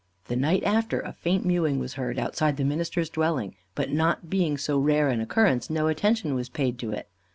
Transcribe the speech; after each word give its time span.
The 0.29 0.35
night 0.35 0.63
after 0.63 0.99
a 1.01 1.13
faint 1.13 1.45
mewing 1.45 1.77
was 1.77 1.93
heard 1.93 2.17
outside 2.17 2.57
the 2.57 2.63
minister's 2.65 3.07
dwelling, 3.07 3.53
but 3.75 3.91
not 3.91 4.31
being 4.31 4.57
so 4.57 4.79
rare 4.79 5.09
an 5.09 5.21
occurrence 5.21 5.69
no 5.69 5.85
attention 5.89 6.33
was 6.33 6.49
paid 6.49 6.79
to 6.79 6.91
it. 6.91 7.07